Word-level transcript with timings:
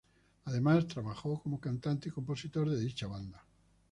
Además, 0.45 0.87
trabajó 0.87 1.39
como 1.43 1.59
cantante 1.61 2.09
y 2.09 2.11
compositor 2.11 2.67
de 2.67 2.79
dicha 2.79 3.05
banda. 3.05 3.39